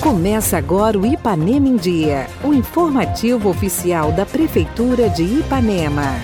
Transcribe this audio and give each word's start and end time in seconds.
Começa 0.00 0.58
agora 0.58 0.98
o 0.98 1.06
Ipanema 1.06 1.68
em 1.68 1.76
Dia, 1.76 2.26
o 2.42 2.52
informativo 2.52 3.48
oficial 3.48 4.12
da 4.12 4.26
Prefeitura 4.26 5.08
de 5.08 5.22
Ipanema. 5.22 6.20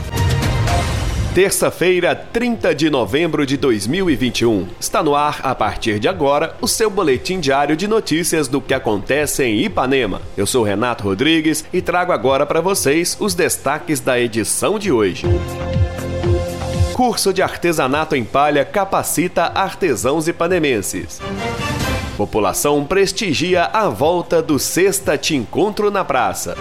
Terça-feira, 1.35 2.17
30 2.17 2.75
de 2.75 2.91
novembro 2.91 3.47
de 3.47 3.57
2021. 3.57 4.67
Está 4.81 5.03
no 5.03 5.15
ar, 5.15 5.39
a 5.45 5.55
partir 5.55 6.01
de 6.01 6.09
agora, 6.09 6.57
o 6.61 6.67
seu 6.67 6.91
boletim 6.91 7.39
diário 7.39 7.77
de 7.77 7.87
notícias 7.87 8.49
do 8.49 8.61
que 8.61 8.75
acontece 8.75 9.45
em 9.45 9.61
Ipanema. 9.61 10.21
Eu 10.37 10.47
sou 10.47 10.65
Renato 10.65 11.05
Rodrigues 11.05 11.65
e 11.73 11.81
trago 11.81 12.11
agora 12.11 12.45
para 12.45 12.61
vocês 12.61 13.17
os 13.21 13.35
destaques 13.35 14.01
da 14.01 14.19
edição 14.19 14.79
de 14.79 14.91
hoje. 14.91 15.25
Curso 16.99 17.33
de 17.33 17.41
artesanato 17.43 18.17
em 18.17 18.25
palha 18.25 18.65
capacita 18.65 19.53
artesãos 19.55 20.27
ipanemenses. 20.27 21.21
População 22.17 22.85
prestigia 22.85 23.67
a 23.67 23.89
volta 23.89 24.43
do 24.43 24.59
Sexta 24.59 25.17
Te 25.17 25.37
Encontro 25.37 25.93
na 25.93 26.05
Praça. 26.05 26.57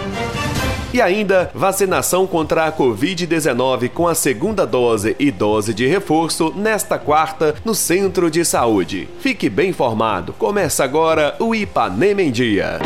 E 0.94 1.02
ainda, 1.02 1.50
vacinação 1.52 2.24
contra 2.24 2.66
a 2.66 2.72
Covid-19 2.72 3.88
com 3.88 4.06
a 4.06 4.14
segunda 4.14 4.64
dose 4.64 5.16
e 5.18 5.32
dose 5.32 5.74
de 5.74 5.88
reforço 5.88 6.54
nesta 6.54 7.00
quarta 7.00 7.56
no 7.64 7.74
Centro 7.74 8.30
de 8.30 8.44
Saúde. 8.44 9.08
Fique 9.18 9.50
bem 9.50 9.70
informado. 9.70 10.32
Começa 10.34 10.84
agora 10.84 11.34
o 11.40 11.52
Ipanema 11.52 12.22
em 12.22 12.30
Dia. 12.30 12.78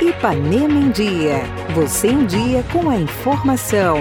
Ipanema 0.00 0.78
em 0.78 0.90
Dia. 0.92 1.42
Você 1.74 2.06
em 2.06 2.24
dia 2.24 2.64
com 2.72 2.88
a 2.88 2.96
informação. 2.96 3.96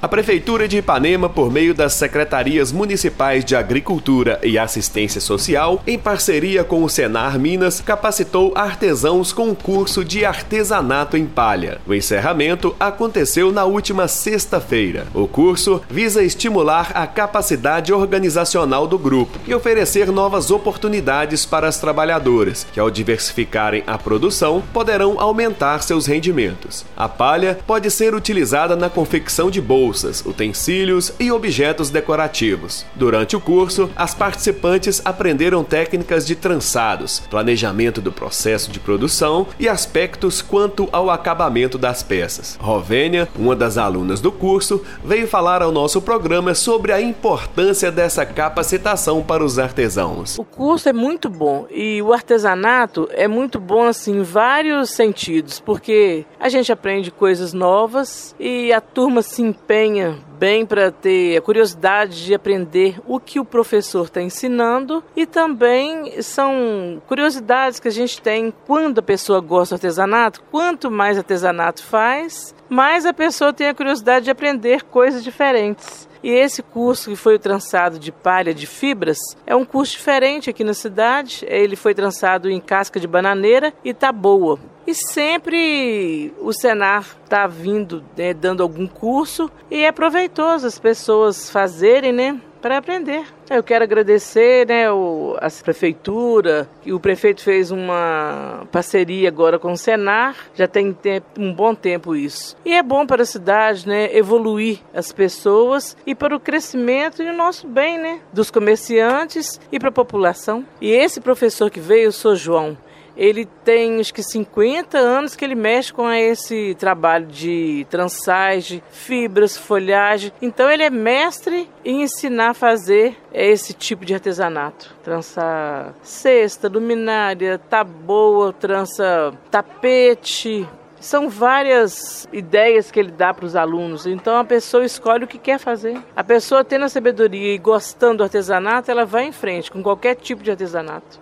A 0.00 0.06
Prefeitura 0.06 0.68
de 0.68 0.78
Ipanema, 0.78 1.28
por 1.28 1.50
meio 1.50 1.74
das 1.74 1.94
Secretarias 1.94 2.70
Municipais 2.70 3.44
de 3.44 3.56
Agricultura 3.56 4.38
e 4.44 4.56
Assistência 4.56 5.20
Social, 5.20 5.82
em 5.84 5.98
parceria 5.98 6.62
com 6.62 6.84
o 6.84 6.88
Senar 6.88 7.36
Minas, 7.36 7.80
capacitou 7.80 8.52
artesãos 8.54 9.32
com 9.32 9.50
o 9.50 9.56
curso 9.56 10.04
de 10.04 10.24
artesanato 10.24 11.16
em 11.16 11.26
palha. 11.26 11.80
O 11.84 11.92
encerramento 11.92 12.76
aconteceu 12.78 13.50
na 13.50 13.64
última 13.64 14.06
sexta-feira. 14.06 15.08
O 15.12 15.26
curso 15.26 15.82
visa 15.90 16.22
estimular 16.22 16.92
a 16.94 17.04
capacidade 17.04 17.92
organizacional 17.92 18.86
do 18.86 18.98
grupo 18.98 19.36
e 19.48 19.52
oferecer 19.52 20.12
novas 20.12 20.52
oportunidades 20.52 21.44
para 21.44 21.66
as 21.66 21.80
trabalhadoras, 21.80 22.64
que 22.72 22.78
ao 22.78 22.88
diversificarem 22.88 23.82
a 23.84 23.98
produção 23.98 24.62
poderão 24.72 25.18
aumentar 25.18 25.82
seus 25.82 26.06
rendimentos. 26.06 26.86
A 26.96 27.08
palha 27.08 27.58
pode 27.66 27.90
ser 27.90 28.14
utilizada 28.14 28.76
na 28.76 28.88
confecção 28.88 29.50
de 29.50 29.60
bolsas 29.60 29.87
bolsas, 29.88 30.22
utensílios 30.26 31.14
e 31.18 31.32
objetos 31.32 31.88
decorativos. 31.88 32.84
Durante 32.94 33.34
o 33.34 33.40
curso, 33.40 33.88
as 33.96 34.14
participantes 34.14 35.00
aprenderam 35.02 35.64
técnicas 35.64 36.26
de 36.26 36.36
trançados, 36.36 37.20
planejamento 37.30 37.98
do 37.98 38.12
processo 38.12 38.70
de 38.70 38.78
produção 38.78 39.46
e 39.58 39.66
aspectos 39.66 40.42
quanto 40.42 40.90
ao 40.92 41.08
acabamento 41.08 41.78
das 41.78 42.02
peças. 42.02 42.58
Rovênia, 42.60 43.26
uma 43.34 43.56
das 43.56 43.78
alunas 43.78 44.20
do 44.20 44.30
curso, 44.30 44.84
veio 45.02 45.26
falar 45.26 45.62
ao 45.62 45.72
nosso 45.72 46.02
programa 46.02 46.54
sobre 46.54 46.92
a 46.92 47.00
importância 47.00 47.90
dessa 47.90 48.26
capacitação 48.26 49.22
para 49.22 49.42
os 49.42 49.58
artesãos. 49.58 50.38
O 50.38 50.44
curso 50.44 50.90
é 50.90 50.92
muito 50.92 51.30
bom 51.30 51.66
e 51.70 52.02
o 52.02 52.12
artesanato 52.12 53.08
é 53.12 53.26
muito 53.26 53.58
bom 53.58 53.84
assim 53.84 54.18
em 54.18 54.22
vários 54.22 54.90
sentidos, 54.90 55.60
porque 55.60 56.26
a 56.38 56.50
gente 56.50 56.70
aprende 56.70 57.10
coisas 57.10 57.54
novas 57.54 58.34
e 58.38 58.70
a 58.70 58.82
turma 58.82 59.22
se 59.22 59.40
empenha 59.40 59.77
empenha 59.78 60.18
bem 60.38 60.66
para 60.66 60.90
ter 60.90 61.36
a 61.36 61.40
curiosidade 61.40 62.24
de 62.24 62.34
aprender 62.34 63.00
o 63.06 63.20
que 63.20 63.38
o 63.38 63.44
professor 63.44 64.06
está 64.06 64.20
ensinando 64.20 65.02
e 65.16 65.24
também 65.24 66.20
são 66.22 67.00
curiosidades 67.06 67.78
que 67.78 67.88
a 67.88 67.92
gente 67.92 68.20
tem 68.20 68.52
quando 68.66 68.98
a 68.98 69.02
pessoa 69.02 69.40
gosta 69.40 69.74
do 69.74 69.78
artesanato. 69.78 70.42
Quanto 70.50 70.90
mais 70.90 71.16
artesanato 71.16 71.82
faz, 71.82 72.54
mais 72.68 73.06
a 73.06 73.12
pessoa 73.12 73.52
tem 73.52 73.68
a 73.68 73.74
curiosidade 73.74 74.24
de 74.24 74.30
aprender 74.30 74.82
coisas 74.84 75.22
diferentes. 75.22 76.07
E 76.22 76.30
esse 76.30 76.62
curso 76.62 77.10
que 77.10 77.16
foi 77.16 77.38
trançado 77.38 77.98
de 77.98 78.10
palha 78.10 78.52
de 78.52 78.66
fibras 78.66 79.18
é 79.46 79.54
um 79.54 79.64
curso 79.64 79.92
diferente 79.92 80.50
aqui 80.50 80.64
na 80.64 80.74
cidade. 80.74 81.44
Ele 81.48 81.76
foi 81.76 81.94
trançado 81.94 82.50
em 82.50 82.60
casca 82.60 82.98
de 82.98 83.06
bananeira 83.06 83.72
e 83.84 83.94
tá 83.94 84.12
boa. 84.12 84.58
E 84.86 84.94
sempre 84.94 86.32
o 86.40 86.52
Senar 86.52 87.04
está 87.22 87.46
vindo, 87.46 88.02
né, 88.16 88.32
dando 88.32 88.62
algum 88.62 88.86
curso 88.86 89.50
e 89.70 89.84
é 89.84 89.92
proveitoso 89.92 90.66
as 90.66 90.78
pessoas 90.78 91.50
fazerem, 91.50 92.12
né? 92.12 92.40
Para 92.60 92.78
aprender. 92.78 93.26
Eu 93.50 93.62
quero 93.62 93.82
agradecer 93.82 94.66
né, 94.66 94.90
o, 94.92 95.34
a 95.40 95.48
prefeitura, 95.62 96.68
que 96.82 96.92
o 96.92 97.00
prefeito 97.00 97.42
fez 97.42 97.70
uma 97.70 98.66
parceria 98.70 99.28
agora 99.28 99.58
com 99.58 99.72
o 99.72 99.76
Senar, 99.76 100.36
já 100.54 100.68
tem 100.68 100.92
tempo, 100.92 101.26
um 101.38 101.52
bom 101.52 101.74
tempo 101.74 102.14
isso. 102.14 102.54
E 102.64 102.74
é 102.74 102.82
bom 102.82 103.06
para 103.06 103.22
a 103.22 103.26
cidade 103.26 103.88
né, 103.88 104.14
evoluir 104.14 104.80
as 104.92 105.12
pessoas 105.12 105.96
e 106.06 106.14
para 106.14 106.36
o 106.36 106.40
crescimento 106.40 107.22
e 107.22 107.30
o 107.30 107.36
nosso 107.36 107.66
bem, 107.66 107.98
né? 107.98 108.20
Dos 108.32 108.50
comerciantes 108.50 109.58
e 109.72 109.78
para 109.78 109.88
a 109.88 109.92
população. 109.92 110.64
E 110.80 110.90
esse 110.90 111.20
professor 111.20 111.70
que 111.70 111.80
veio, 111.80 112.04
eu 112.04 112.12
sou 112.12 112.36
João, 112.36 112.76
ele 113.18 113.44
tem 113.64 113.98
acho 113.98 114.14
que 114.14 114.22
50 114.22 114.96
anos 114.96 115.34
que 115.34 115.44
ele 115.44 115.56
mexe 115.56 115.92
com 115.92 116.08
esse 116.08 116.76
trabalho 116.78 117.26
de 117.26 117.84
trançagem, 117.90 118.80
fibras, 118.90 119.58
folhagem. 119.58 120.32
Então 120.40 120.70
ele 120.70 120.84
é 120.84 120.90
mestre 120.90 121.68
em 121.84 122.02
ensinar 122.02 122.50
a 122.50 122.54
fazer 122.54 123.16
esse 123.34 123.74
tipo 123.74 124.04
de 124.04 124.14
artesanato. 124.14 124.94
Trançar 125.02 125.94
cesta, 126.00 126.68
luminária, 126.68 127.58
taboa, 127.58 128.52
trança 128.52 129.32
tapete, 129.50 130.66
são 131.00 131.28
várias 131.28 132.28
ideias 132.32 132.90
que 132.90 133.00
ele 133.00 133.10
dá 133.10 133.34
para 133.34 133.44
os 133.44 133.56
alunos. 133.56 134.06
Então 134.06 134.38
a 134.38 134.44
pessoa 134.44 134.84
escolhe 134.84 135.24
o 135.24 135.28
que 135.28 135.38
quer 135.38 135.58
fazer. 135.58 135.98
A 136.14 136.22
pessoa 136.22 136.64
tendo 136.64 136.84
a 136.84 136.88
sabedoria 136.88 137.54
e 137.54 137.58
gostando 137.58 138.18
do 138.18 138.24
artesanato, 138.24 138.90
ela 138.90 139.04
vai 139.04 139.24
em 139.24 139.32
frente 139.32 139.70
com 139.70 139.82
qualquer 139.82 140.14
tipo 140.14 140.42
de 140.42 140.50
artesanato. 140.50 141.20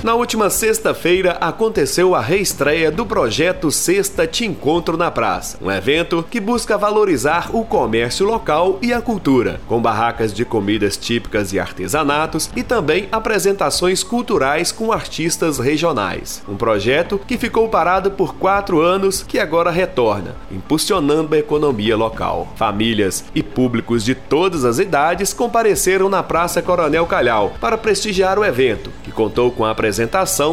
Na 0.00 0.14
última 0.14 0.48
sexta-feira 0.48 1.32
aconteceu 1.40 2.14
a 2.14 2.20
reestreia 2.20 2.88
do 2.88 3.04
projeto 3.04 3.68
Sexta 3.68 4.28
Te 4.28 4.44
Encontro 4.44 4.96
na 4.96 5.10
Praça, 5.10 5.58
um 5.60 5.68
evento 5.68 6.24
que 6.30 6.38
busca 6.38 6.78
valorizar 6.78 7.50
o 7.52 7.64
comércio 7.64 8.24
local 8.24 8.78
e 8.80 8.92
a 8.92 9.00
cultura, 9.00 9.60
com 9.66 9.82
barracas 9.82 10.32
de 10.32 10.44
comidas 10.44 10.96
típicas 10.96 11.52
e 11.52 11.58
artesanatos 11.58 12.48
e 12.54 12.62
também 12.62 13.08
apresentações 13.10 14.04
culturais 14.04 14.70
com 14.70 14.92
artistas 14.92 15.58
regionais. 15.58 16.44
Um 16.48 16.56
projeto 16.56 17.20
que 17.26 17.36
ficou 17.36 17.68
parado 17.68 18.12
por 18.12 18.36
quatro 18.36 18.80
anos 18.80 19.24
que 19.24 19.40
agora 19.40 19.72
retorna, 19.72 20.36
impulsionando 20.48 21.34
a 21.34 21.38
economia 21.38 21.96
local. 21.96 22.52
Famílias 22.54 23.24
e 23.34 23.42
públicos 23.42 24.04
de 24.04 24.14
todas 24.14 24.64
as 24.64 24.78
idades 24.78 25.32
compareceram 25.32 26.08
na 26.08 26.22
Praça 26.22 26.62
Coronel 26.62 27.04
Calhau 27.04 27.52
para 27.60 27.76
prestigiar 27.76 28.38
o 28.38 28.44
evento, 28.44 28.92
que 29.02 29.10
contou 29.10 29.50
com 29.50 29.64
a 29.64 29.72
apresentação 29.72 29.87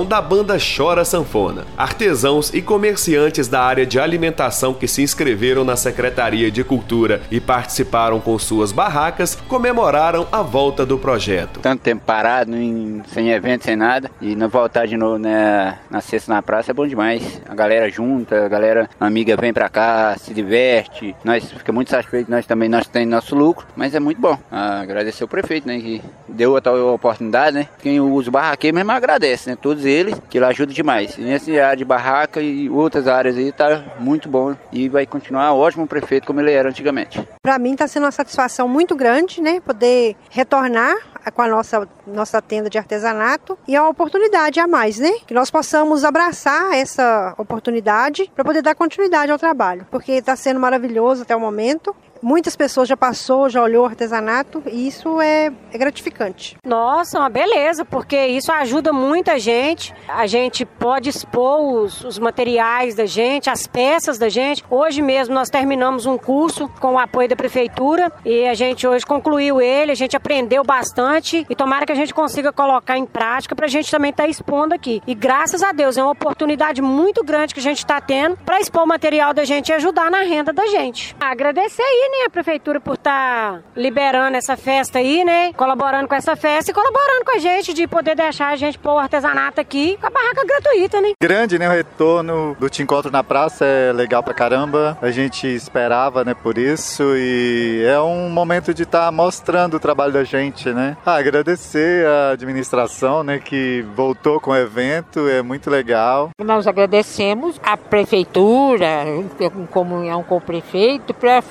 da 0.08 0.22
banda 0.22 0.58
Chora 0.58 1.04
Sanfona. 1.04 1.66
Artesãos 1.78 2.54
e 2.54 2.62
comerciantes 2.62 3.50
da 3.50 3.62
área 3.62 3.86
de 3.86 4.00
alimentação 4.00 4.74
que 4.74 4.88
se 4.88 5.02
inscreveram 5.02 5.66
na 5.66 5.76
Secretaria 5.76 6.50
de 6.50 6.64
Cultura 6.64 7.22
e 7.30 7.42
participaram 7.42 8.20
com 8.22 8.40
suas 8.40 8.72
barracas 8.72 9.36
comemoraram 9.48 10.26
a 10.32 10.42
volta 10.42 10.86
do 10.86 10.98
projeto. 10.98 11.60
Tanto 11.60 11.82
tempo 11.82 12.04
parado, 12.06 12.56
em, 12.56 13.04
sem 13.08 13.30
evento, 13.32 13.66
sem 13.66 13.76
nada, 13.76 14.10
e 14.22 14.36
não 14.36 14.48
voltar 14.48 14.86
de 14.86 14.96
novo 14.96 15.18
né, 15.18 15.78
na 15.90 16.00
sexta 16.00 16.34
na 16.34 16.42
praça 16.42 16.72
é 16.72 16.74
bom 16.74 16.88
demais. 16.88 17.42
A 17.50 17.54
galera 17.54 17.90
junta, 17.90 18.46
a 18.46 18.48
galera 18.48 18.90
amiga 19.00 19.36
vem 19.36 19.52
pra 19.52 19.68
cá, 19.68 20.16
se 20.18 20.34
diverte, 20.34 21.14
nós 21.24 21.52
fica 21.52 21.74
muito 21.74 21.92
satisfeitos, 21.92 22.30
nós 22.30 22.46
também 22.46 22.70
nós 22.70 22.88
temos 22.88 23.10
nosso 23.10 23.36
lucro, 23.36 23.68
mas 23.76 23.94
é 23.94 24.00
muito 24.00 24.22
bom. 24.22 24.38
Ah, 24.50 24.80
agradecer 24.80 25.24
o 25.24 25.28
prefeito, 25.28 25.68
né, 25.68 25.78
que 25.80 26.02
deu 26.28 26.56
a 26.56 26.62
tal 26.62 26.94
oportunidade, 26.94 27.56
né? 27.56 27.68
Quem 27.82 28.00
usa 28.00 28.30
o 28.30 28.32
barraqueiro 28.32 28.76
mesmo 28.76 28.92
agradece 28.92 29.25
agradece, 29.26 29.50
né? 29.50 29.58
Todos 29.60 29.86
eles, 29.86 30.16
que 30.30 30.38
ele 30.38 30.46
ajuda 30.46 30.72
demais. 30.72 31.18
E 31.18 31.22
nessa 31.22 31.52
área 31.52 31.76
de 31.76 31.84
barraca 31.86 32.40
e 32.42 32.70
outras 32.70 33.08
áreas 33.08 33.36
aí 33.36 33.52
tá 33.52 33.84
muito 34.00 34.30
bom 34.30 34.56
e 34.72 34.88
vai 34.88 35.06
continuar 35.06 35.54
ótimo 35.54 35.88
prefeito 35.88 36.28
como 36.28 36.40
ele 36.40 36.52
era 36.52 36.70
antigamente. 36.70 37.28
Para 37.42 37.58
mim 37.58 37.74
está 37.74 37.88
sendo 37.88 38.04
uma 38.04 38.12
satisfação 38.12 38.68
muito 38.68 38.96
grande, 38.96 39.42
né? 39.42 39.60
Poder 39.60 40.16
retornar 40.30 40.96
com 41.34 41.42
a 41.42 41.48
nossa, 41.48 41.88
nossa 42.06 42.40
tenda 42.40 42.70
de 42.70 42.78
artesanato 42.78 43.58
e 43.68 43.76
é 43.76 43.82
uma 43.82 43.90
oportunidade 43.90 44.60
a 44.60 44.68
mais, 44.68 45.00
né? 45.00 45.12
Que 45.26 45.34
nós 45.34 45.50
possamos 45.50 46.04
abraçar 46.04 46.74
essa 46.74 47.34
oportunidade 47.38 48.32
para 48.36 48.46
poder 48.46 48.62
dar 48.62 48.76
continuidade 48.76 49.32
ao 49.32 49.40
trabalho, 49.40 49.88
porque 49.90 50.12
está 50.12 50.36
sendo 50.36 50.60
maravilhoso 50.60 51.24
até 51.24 51.36
o 51.36 51.40
momento 51.40 51.96
muitas 52.26 52.56
pessoas 52.56 52.90
já 52.90 52.98
passou, 52.98 53.48
já 53.50 53.62
olhou 53.62 53.84
o 53.84 53.86
artesanato 53.86 54.64
e 54.66 54.88
isso 54.88 55.22
é, 55.22 55.54
é 55.72 55.78
gratificante. 55.78 56.58
Nossa, 56.66 57.20
uma 57.20 57.30
beleza, 57.30 57.86
porque 57.86 58.18
isso 58.26 58.52
ajuda 58.52 58.92
muita 58.92 59.38
gente. 59.38 59.94
A 60.08 60.26
gente 60.26 60.66
pode 60.66 61.08
expor 61.08 61.62
os, 61.62 62.04
os 62.04 62.18
materiais 62.18 62.96
da 62.96 63.06
gente, 63.06 63.48
as 63.48 63.68
peças 63.68 64.18
da 64.18 64.28
gente. 64.28 64.64
Hoje 64.72 65.04
mesmo 65.04 65.36
nós 65.36 65.52
terminamos 65.52 66.08
um 66.08 66.18
curso 66.18 66.68
com 66.80 66.96
o 66.96 66.98
apoio 66.98 67.30
da 67.30 67.36
prefeitura 67.36 68.12
e 68.26 68.48
a 68.48 68.56
gente 68.56 68.88
hoje 68.88 69.06
concluiu 69.06 69.62
ele, 69.62 69.92
a 69.92 69.96
gente 69.96 70.18
aprendeu 70.18 70.64
bastante 70.64 71.46
e 71.48 71.56
tomara 71.56 71.86
que 71.86 71.92
a 71.92 71.96
gente 71.96 72.14
consiga 72.14 72.52
colocar 72.52 72.98
em 72.98 73.06
prática 73.06 73.56
para 73.56 73.68
a 73.68 73.70
gente 73.70 73.92
também 73.92 74.10
estar 74.10 74.24
tá 74.24 74.30
expondo 74.30 74.74
aqui. 74.74 75.00
E 75.06 75.14
graças 75.14 75.62
a 75.62 75.72
Deus 75.72 75.96
é 75.96 76.02
uma 76.02 76.14
oportunidade 76.14 76.82
muito 76.82 77.24
grande 77.24 77.54
que 77.54 77.60
a 77.60 77.64
gente 77.64 77.78
está 77.78 78.02
tendo 78.02 78.36
para 78.38 78.60
expor 78.60 78.82
o 78.82 78.88
material 78.88 79.32
da 79.32 79.46
gente 79.46 79.70
e 79.70 79.74
ajudar 79.74 80.10
na 80.10 80.22
renda 80.22 80.52
da 80.52 80.66
gente. 80.66 81.16
Agradecer 81.20 81.84
aí, 81.84 82.15
né, 82.20 82.26
a 82.26 82.30
prefeitura 82.30 82.80
por 82.80 82.96
estar 82.96 83.54
tá 83.54 83.62
liberando 83.76 84.38
essa 84.38 84.56
festa 84.56 85.00
aí, 85.00 85.24
né, 85.24 85.54
colaborando 85.54 86.08
com 86.08 86.16
essa 86.16 86.36
festa 86.36 86.72
e 86.72 86.74
colaborando 86.74 87.26
com 87.26 87.36
a 87.36 87.40
gente 87.40 87.74
de 87.74 87.88
poder 87.88 88.16
deixar 88.16 88.50
a 88.50 88.56
gente 88.56 88.78
pôr 88.80 88.94
o 88.94 89.00
artesanato 89.00 89.60
aqui 89.60 89.98
com 90.00 90.08
a 90.08 90.10
barraca 90.10 90.46
gratuita, 90.46 91.02
né? 91.02 91.12
Grande, 91.22 91.60
né, 91.60 91.68
o 91.68 91.72
retorno 91.72 92.56
do 92.60 92.70
Te 92.70 92.82
Encontro 92.82 93.12
na 93.12 93.24
Praça 93.24 93.66
é 93.66 93.92
legal 93.92 94.24
pra 94.24 94.34
caramba. 94.34 94.98
A 95.02 95.12
gente 95.12 95.48
esperava, 95.48 96.24
né, 96.24 96.34
por 96.34 96.58
isso 96.58 97.04
e 97.16 97.84
é 97.86 98.00
um 98.00 98.30
momento 98.30 98.74
de 98.74 98.84
estar 98.84 99.06
tá 99.06 99.12
mostrando 99.12 99.76
o 99.76 99.80
trabalho 99.80 100.14
da 100.14 100.24
gente, 100.24 100.70
né? 100.72 100.98
Ah, 101.06 101.18
agradecer 101.18 102.06
a 102.06 102.32
administração, 102.32 103.24
né, 103.24 103.40
que 103.40 103.86
voltou 103.96 104.40
com 104.40 104.52
o 104.52 104.56
evento, 104.56 105.28
é 105.28 105.42
muito 105.42 105.70
legal. 105.70 106.30
Nós 106.44 106.68
agradecemos 106.68 107.60
a 107.64 107.78
prefeitura, 107.78 109.04
em 109.06 109.66
comunhão 109.66 110.24
com 110.24 110.38
o 110.38 110.42
prefeito, 110.42 111.14
para 111.14 111.42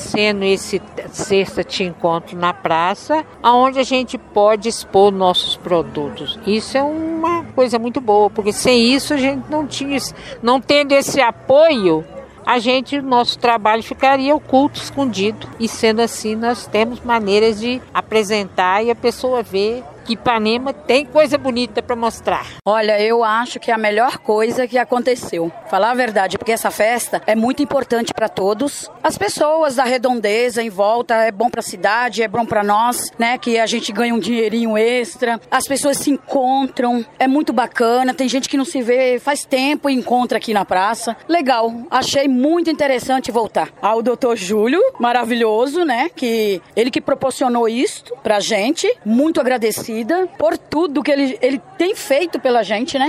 fornecendo 0.00 0.44
esse 0.44 0.80
sexta 1.12 1.62
Te 1.62 1.84
Encontro 1.84 2.36
na 2.36 2.54
Praça, 2.54 3.24
onde 3.42 3.78
a 3.78 3.82
gente 3.82 4.16
pode 4.16 4.68
expor 4.68 5.12
nossos 5.12 5.56
produtos. 5.56 6.38
Isso 6.46 6.78
é 6.78 6.82
uma 6.82 7.44
coisa 7.44 7.78
muito 7.78 8.00
boa, 8.00 8.30
porque 8.30 8.52
sem 8.52 8.92
isso 8.92 9.12
a 9.12 9.16
gente 9.16 9.50
não 9.50 9.66
tinha, 9.66 9.98
não 10.42 10.60
tendo 10.60 10.92
esse 10.92 11.20
apoio, 11.20 12.04
a 12.46 12.58
gente, 12.58 13.00
nosso 13.00 13.38
trabalho 13.38 13.82
ficaria 13.82 14.34
oculto, 14.34 14.80
escondido. 14.80 15.46
E 15.60 15.68
sendo 15.68 16.00
assim, 16.00 16.34
nós 16.34 16.66
temos 16.66 17.00
maneiras 17.00 17.60
de 17.60 17.80
apresentar 17.92 18.82
e 18.82 18.90
a 18.90 18.94
pessoa 18.94 19.42
ver 19.42 19.84
que 20.04 20.14
Ipanema 20.14 20.72
tem 20.72 21.04
coisa 21.04 21.36
bonita 21.36 21.82
para 21.82 21.94
mostrar. 21.94 22.46
Olha, 22.66 23.00
eu 23.00 23.22
acho 23.22 23.60
que 23.60 23.70
é 23.70 23.74
a 23.74 23.78
melhor 23.78 24.18
coisa 24.18 24.66
que 24.66 24.78
aconteceu. 24.78 25.52
Falar 25.70 25.92
a 25.92 25.94
verdade, 25.94 26.36
porque 26.36 26.50
essa 26.50 26.68
festa 26.68 27.22
é 27.28 27.36
muito 27.36 27.62
importante 27.62 28.12
para 28.12 28.28
todos. 28.28 28.90
As 29.04 29.16
pessoas 29.16 29.76
da 29.76 29.84
redondeza 29.84 30.60
em 30.60 30.68
volta, 30.68 31.14
é 31.14 31.30
bom 31.30 31.48
para 31.48 31.60
a 31.60 31.62
cidade, 31.62 32.24
é 32.24 32.26
bom 32.26 32.44
para 32.44 32.64
nós, 32.64 33.12
né, 33.16 33.38
que 33.38 33.56
a 33.56 33.66
gente 33.66 33.92
ganha 33.92 34.12
um 34.12 34.18
dinheirinho 34.18 34.76
extra. 34.76 35.40
As 35.48 35.68
pessoas 35.68 35.98
se 35.98 36.10
encontram, 36.10 37.06
é 37.20 37.28
muito 37.28 37.52
bacana. 37.52 38.12
Tem 38.12 38.28
gente 38.28 38.48
que 38.48 38.56
não 38.56 38.64
se 38.64 38.82
vê 38.82 39.20
faz 39.20 39.44
tempo 39.44 39.88
e 39.88 39.94
encontra 39.94 40.38
aqui 40.38 40.52
na 40.52 40.64
praça. 40.64 41.16
Legal, 41.28 41.72
achei 41.88 42.26
muito 42.26 42.68
interessante 42.68 43.30
voltar. 43.30 43.68
Ao 43.80 44.02
doutor 44.02 44.36
Júlio, 44.36 44.82
maravilhoso, 44.98 45.84
né, 45.84 46.10
que 46.16 46.60
ele 46.74 46.90
que 46.90 47.00
proporcionou 47.00 47.68
isso 47.68 48.02
pra 48.24 48.40
gente. 48.40 48.92
Muito 49.04 49.40
agradecido 49.40 50.28
por 50.36 50.58
tudo 50.58 51.00
que 51.00 51.12
ele, 51.12 51.38
ele 51.40 51.62
tem 51.78 51.94
feito 51.94 52.40
pela 52.40 52.64
gente, 52.64 52.98
né? 52.98 53.08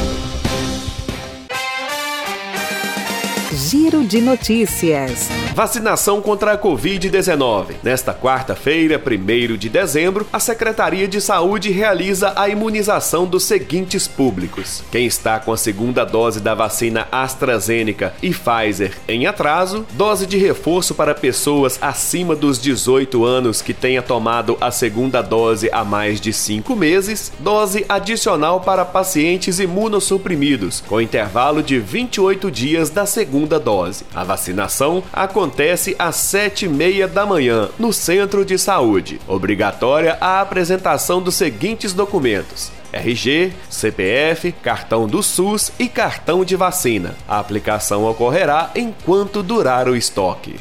Giro 3.71 4.03
de 4.03 4.19
Notícias. 4.19 5.29
Vacinação 5.55 6.21
contra 6.21 6.51
a 6.51 6.57
Covid-19. 6.57 7.75
Nesta 7.81 8.13
quarta-feira, 8.13 9.01
1 9.01 9.55
de 9.55 9.69
dezembro, 9.69 10.27
a 10.33 10.41
Secretaria 10.41 11.07
de 11.07 11.21
Saúde 11.21 11.71
realiza 11.71 12.33
a 12.35 12.49
imunização 12.49 13.25
dos 13.25 13.45
seguintes 13.45 14.09
públicos: 14.09 14.83
quem 14.91 15.05
está 15.05 15.39
com 15.39 15.53
a 15.53 15.57
segunda 15.57 16.03
dose 16.03 16.41
da 16.41 16.53
vacina 16.53 17.07
AstraZeneca 17.13 18.13
e 18.21 18.31
Pfizer 18.31 18.97
em 19.07 19.25
atraso, 19.25 19.85
dose 19.93 20.25
de 20.25 20.37
reforço 20.37 20.93
para 20.93 21.15
pessoas 21.15 21.77
acima 21.81 22.35
dos 22.35 22.59
18 22.59 23.23
anos 23.23 23.61
que 23.61 23.73
tenha 23.73 24.01
tomado 24.01 24.57
a 24.59 24.69
segunda 24.69 25.21
dose 25.21 25.69
há 25.71 25.85
mais 25.85 26.19
de 26.19 26.33
cinco 26.33 26.75
meses, 26.75 27.31
dose 27.39 27.85
adicional 27.87 28.59
para 28.59 28.83
pacientes 28.83 29.59
imunossuprimidos, 29.59 30.83
com 30.85 30.99
intervalo 30.99 31.63
de 31.63 31.79
28 31.79 32.51
dias 32.51 32.89
da 32.89 33.05
segunda 33.05 33.60
dose. 33.61 34.03
A 34.13 34.23
vacinação 34.23 35.03
acontece 35.13 35.95
às 35.97 36.17
sete 36.17 36.65
e 36.65 36.69
meia 36.69 37.07
da 37.07 37.25
manhã 37.25 37.69
no 37.79 37.93
Centro 37.93 38.43
de 38.43 38.57
Saúde. 38.57 39.21
Obrigatória 39.27 40.17
a 40.19 40.41
apresentação 40.41 41.21
dos 41.21 41.35
seguintes 41.35 41.93
documentos: 41.93 42.71
RG, 42.91 43.53
CPF, 43.69 44.51
cartão 44.51 45.07
do 45.07 45.23
SUS 45.23 45.71
e 45.79 45.87
cartão 45.87 46.43
de 46.43 46.55
vacina. 46.55 47.15
A 47.27 47.39
aplicação 47.39 48.05
ocorrerá 48.05 48.71
enquanto 48.75 49.41
durar 49.41 49.87
o 49.87 49.95
estoque. 49.95 50.55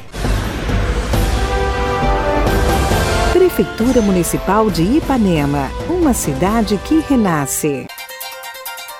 Prefeitura 3.32 4.00
Municipal 4.00 4.70
de 4.70 4.82
Ipanema, 4.82 5.68
uma 5.88 6.14
cidade 6.14 6.78
que 6.84 7.00
renasce. 7.00 7.86